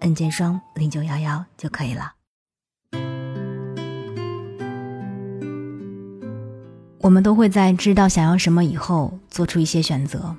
[0.00, 2.12] N 键双零九幺幺就可以了。
[7.00, 10.34] 我们都会在知道想要什么以后做出一些选择。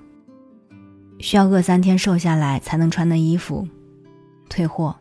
[1.20, 3.68] 需要饿三天瘦下来才能穿的衣服，
[4.50, 4.96] 退货；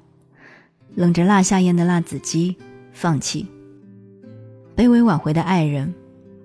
[0.94, 2.56] 冷着辣下咽的辣子鸡，
[2.92, 3.44] 放弃；
[4.74, 5.92] 卑微挽回的爱人，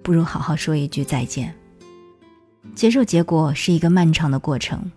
[0.01, 1.55] 不如好好说一句再见。
[2.75, 4.91] 接受结果是一个漫长的过程，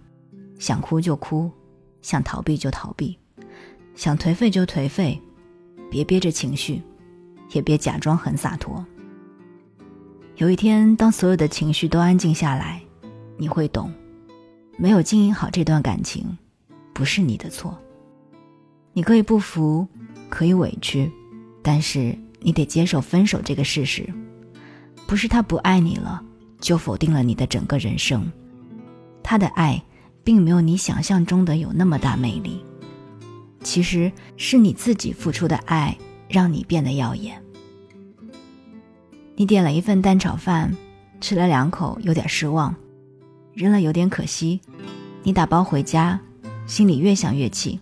[0.59, 1.51] 想哭就哭。
[2.05, 3.19] 想逃避就逃避，
[3.95, 5.19] 想颓废就颓废，
[5.91, 6.83] 别憋着情绪，
[7.53, 8.85] 也别假装很洒脱。
[10.37, 12.83] 有一天，当所有的情绪都安静下来，
[13.39, 13.91] 你会懂，
[14.77, 16.37] 没有经营好这段感情，
[16.93, 17.75] 不是你的错。
[18.93, 19.89] 你可以不服，
[20.29, 21.11] 可以委屈，
[21.63, 24.07] 但是你得接受分手这个事实。
[25.07, 26.23] 不是他不爱你了，
[26.61, 28.31] 就否定了你的整个人生。
[29.23, 29.83] 他的爱。
[30.25, 32.65] 并没有你想象中的有那么大魅力，
[33.63, 35.97] 其实是你自己付出的爱
[36.29, 37.41] 让你变得耀眼。
[39.37, 40.75] 你点了一份蛋炒饭，
[41.21, 42.75] 吃了两口有点失望，
[43.53, 44.61] 扔了有点可惜。
[45.23, 46.19] 你打包回家，
[46.67, 47.79] 心里越想越气，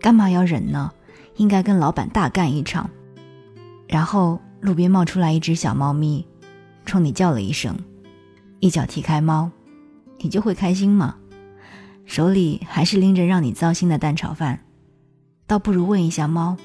[0.00, 0.92] 干嘛要忍呢？
[1.36, 2.88] 应该跟老板大干一场。
[3.86, 6.26] 然后路边冒出来一只小猫咪，
[6.84, 7.76] 冲你叫了一声，
[8.60, 9.50] 一脚踢开猫，
[10.18, 11.16] 你就会开心吗？
[12.06, 14.60] 手里还是拎着让你糟心的蛋炒饭，
[15.46, 16.56] 倒不如问一下猫，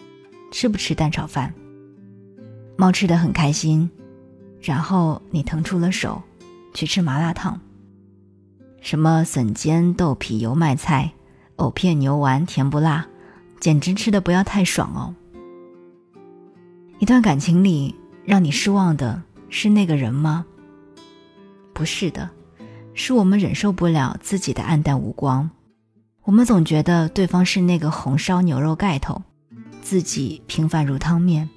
[0.52, 1.54] 吃不吃蛋炒饭。
[2.78, 3.90] 猫吃的很开心，
[4.62, 6.22] 然后你腾出了手，
[6.74, 7.60] 去吃麻辣烫。
[8.82, 11.12] 什么笋尖豆皮油麦菜，
[11.58, 13.08] 藕片牛丸甜不辣，
[13.60, 15.16] 简直吃的不要太爽哦。
[17.00, 20.46] 一段感情里让你失望的是那个人吗？
[21.74, 22.30] 不是的。
[23.00, 25.50] 是我们忍受不了自己的暗淡无光，
[26.24, 29.22] 我们总觉得对方是那个红烧牛肉盖头，
[29.82, 31.50] 自己平凡如汤面。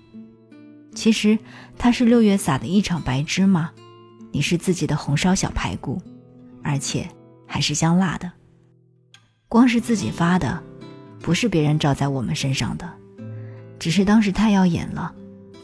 [0.94, 1.36] 其实
[1.76, 3.72] 他是六月撒的一场白芝麻，
[4.30, 6.00] 你是自己的红烧小排骨，
[6.62, 7.08] 而且
[7.44, 8.30] 还是香辣的。
[9.48, 10.62] 光是自己发的，
[11.19, 12.88] 不是别人照在我们身上的，
[13.80, 15.12] 只是当时太耀眼了，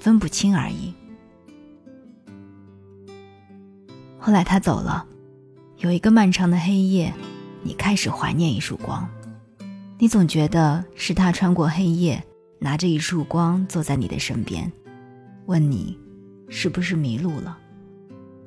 [0.00, 0.92] 分不清而已。
[4.18, 5.06] 后来他走了。
[5.78, 7.14] 有一个漫长的黑夜，
[7.62, 9.08] 你开始怀念一束光。
[9.96, 12.20] 你总觉得是他穿过黑夜，
[12.58, 14.70] 拿着一束光坐在你的身边，
[15.46, 15.96] 问你
[16.48, 17.56] 是不是迷路了。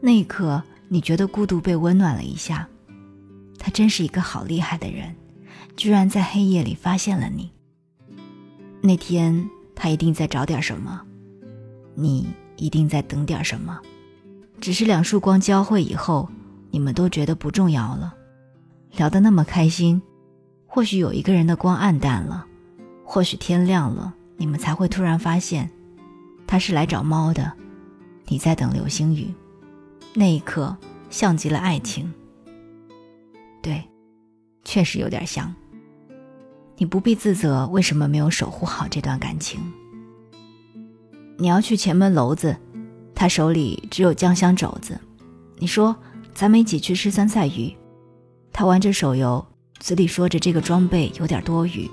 [0.01, 2.67] 那一刻，你觉得孤独被温暖了一下。
[3.57, 5.15] 他真是一个好厉害的人，
[5.77, 7.49] 居然在黑夜里发现了你。
[8.81, 11.01] 那天他一定在找点什么，
[11.95, 12.27] 你
[12.57, 13.79] 一定在等点什么，
[14.59, 16.27] 只是两束光交汇以后。
[16.71, 18.15] 你们都觉得不重要了，
[18.95, 20.01] 聊得那么开心，
[20.65, 22.47] 或许有一个人的光暗淡了，
[23.03, 25.69] 或许天亮了，你们才会突然发现，
[26.47, 27.51] 他是来找猫的，
[28.27, 29.33] 你在等流星雨，
[30.13, 30.75] 那一刻
[31.09, 32.11] 像极了爱情。
[33.61, 33.83] 对，
[34.63, 35.53] 确实有点像。
[36.77, 39.59] 你不必自责，为什么没有守护好这段感情？
[41.37, 42.55] 你要去前门楼子，
[43.13, 44.97] 他手里只有酱香肘子，
[45.57, 45.93] 你说。
[46.33, 47.73] 咱们一起去吃酸菜鱼，
[48.51, 49.45] 他玩着手游，
[49.79, 51.89] 嘴里说着这个装备有点多余。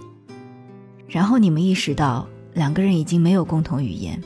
[1.06, 4.22] 然后你们意识到两个人已经没有共同语言。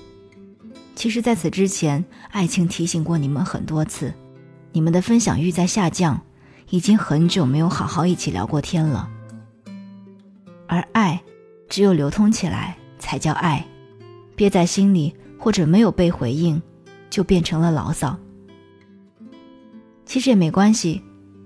[0.94, 4.12] 其实，在此之前，爱情提醒过你们很多次，
[4.72, 6.20] 你们的分享欲在下降，
[6.70, 9.08] 已经很久没有好好一起聊过天了。
[10.66, 11.20] 而爱，
[11.68, 13.66] 只有流通起来才叫爱，
[14.36, 16.60] 憋在心里或者没有被回应，
[17.08, 18.18] 就变成了牢骚。
[20.04, 21.02] 其实也没关系，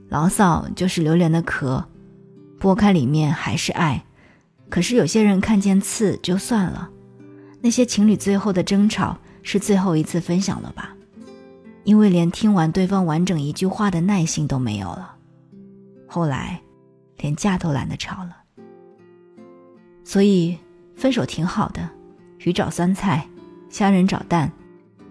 [0.09, 1.87] 牢骚就是榴莲的壳，
[2.59, 4.05] 剥开里面还是爱。
[4.69, 6.91] 可是有些人看见刺就算了，
[7.61, 10.95] 那些情侣最后的争吵是最后一次分享了吧？
[11.85, 15.15] 因为连听完对方完整一句话的耐心都没有了，
[16.09, 16.61] 后来
[17.19, 18.37] 连架都懒得吵了。
[20.03, 20.59] 所以
[20.97, 21.89] 分手挺好的，
[22.41, 23.29] 鱼找酸菜，
[23.69, 24.51] 虾仁找蛋，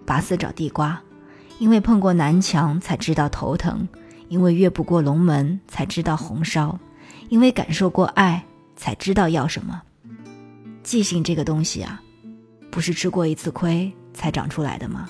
[0.04, 1.02] 拔丝找地瓜。
[1.58, 3.88] 因为碰过南墙才知道头疼，
[4.28, 6.78] 因为越不过龙门才知道红烧，
[7.28, 8.44] 因为感受过爱
[8.76, 9.82] 才知道要什么。
[10.82, 12.00] 记性这个东西啊，
[12.70, 15.08] 不是吃过一次亏才长出来的吗？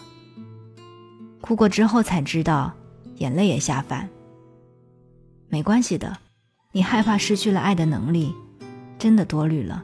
[1.40, 2.72] 哭过之后才知道，
[3.16, 4.08] 眼泪也下饭。
[5.48, 6.16] 没关系的，
[6.72, 8.34] 你害怕失去了爱的能力，
[8.98, 9.82] 真的多虑了。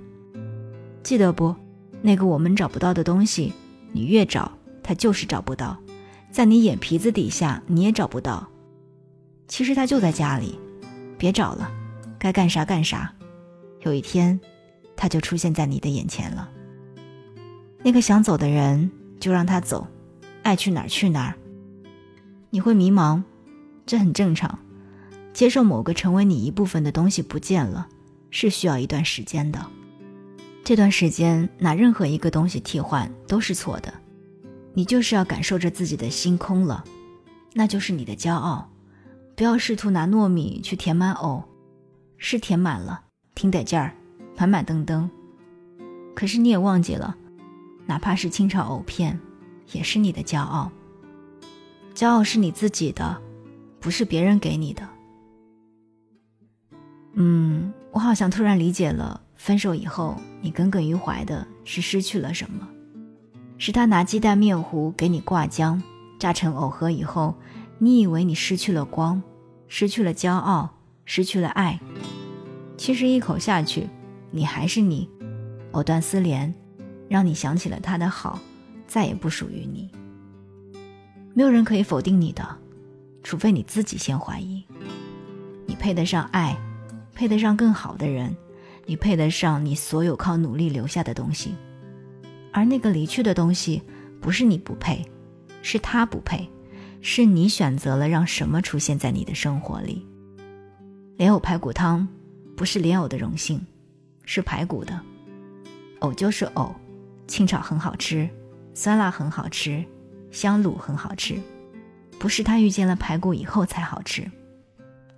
[1.02, 1.54] 记得不？
[2.00, 3.52] 那个我们找不到的东西，
[3.92, 4.50] 你越找，
[4.82, 5.76] 它就是找不到。
[6.32, 8.48] 在你眼皮子底下，你也找不到。
[9.46, 10.58] 其实他就在家里，
[11.18, 11.70] 别找了，
[12.18, 13.12] 该干啥干啥。
[13.82, 14.40] 有一天，
[14.96, 16.48] 他就出现在你的眼前了。
[17.82, 18.90] 那个想走的人，
[19.20, 19.86] 就让他走，
[20.42, 21.34] 爱去哪儿去哪儿。
[22.48, 23.22] 你会迷茫，
[23.84, 24.58] 这很正常。
[25.34, 27.88] 接受某个成为你一部分的东西不见了，
[28.30, 29.66] 是需要一段时间的。
[30.64, 33.92] 这段时间拿任何一个东西替换都是错的。
[34.74, 36.84] 你就是要感受着自己的心空了，
[37.54, 38.70] 那就是你的骄傲。
[39.34, 41.42] 不要试图拿糯米去填满藕，
[42.16, 43.04] 是填满了，
[43.34, 43.94] 挺得劲儿，
[44.36, 45.10] 满满登登。
[46.14, 47.16] 可是你也忘记了，
[47.86, 49.18] 哪怕是清炒藕片，
[49.72, 50.70] 也是你的骄傲。
[51.94, 53.20] 骄傲是你自己的，
[53.80, 54.88] 不是别人给你的。
[57.14, 62.68] 嗯，我好像突然理解了，分手以后你耿耿于怀的是失去了什么。
[63.64, 65.80] 是他拿鸡蛋面糊给你挂浆，
[66.18, 67.32] 榨成藕盒以后，
[67.78, 69.22] 你以为你失去了光，
[69.68, 70.68] 失去了骄傲，
[71.04, 71.78] 失去了爱。
[72.76, 73.88] 其实一口下去，
[74.32, 75.08] 你还是你，
[75.70, 76.52] 藕断丝连，
[77.08, 78.40] 让你想起了他的好，
[78.88, 79.88] 再也不属于你。
[81.32, 82.44] 没有人可以否定你的，
[83.22, 84.64] 除非你自己先怀疑。
[85.66, 86.58] 你配得上爱，
[87.14, 88.36] 配得上更好的人，
[88.86, 91.54] 你配得上你所有靠努力留下的东西。
[92.52, 93.82] 而那个离去的东西，
[94.20, 95.04] 不是你不配，
[95.62, 96.48] 是他不配，
[97.00, 100.06] 是你选择了让什么出现在你的生活里。
[101.16, 102.06] 莲藕排骨汤，
[102.56, 103.60] 不是莲藕的荣幸，
[104.24, 105.00] 是排骨的。
[106.00, 106.74] 藕就是藕，
[107.26, 108.28] 清炒很好吃，
[108.74, 109.84] 酸辣很好吃，
[110.30, 111.40] 香卤很好吃，
[112.18, 114.30] 不是他遇见了排骨以后才好吃。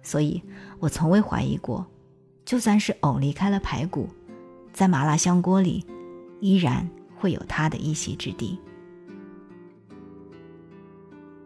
[0.03, 0.43] 所以
[0.79, 1.87] 我从未怀疑过，
[2.45, 4.09] 就算是藕离开了排骨，
[4.73, 5.85] 在麻辣香锅里，
[6.41, 6.89] 依然。
[7.25, 8.61] 会有他的一席之地，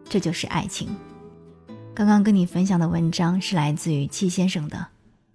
[0.03, 0.89] 这就是爱情。
[1.95, 4.85] 刚刚跟你分享的文章是来自于戚先生的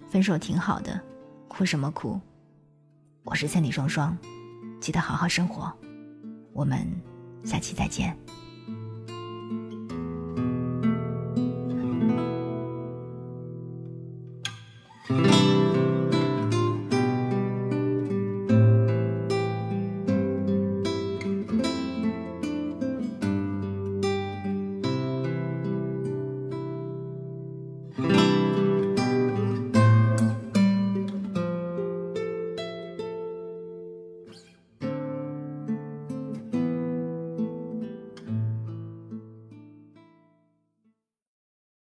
[0.06, 1.00] 《分手挺好的，
[1.48, 2.12] 哭什么哭》。
[3.22, 4.14] 我是千里双双，
[4.80, 5.72] 记得好好生活，
[6.52, 6.86] 我们
[7.42, 8.14] 下期再见。